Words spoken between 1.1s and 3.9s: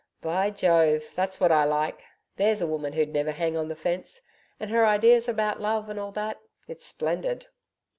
that's what I like. There's a woman who'd never hang on the